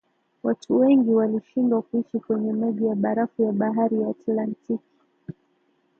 watu 0.43 0.79
wengi 0.79 1.09
walishindwa 1.09 1.81
kuishi 1.81 2.19
kwenye 2.19 2.53
maji 2.53 2.85
ya 2.85 2.95
barafu 2.95 3.41
ya 3.43 3.51
bahari 3.51 4.01
ya 4.01 4.09
atlantiki 4.09 4.79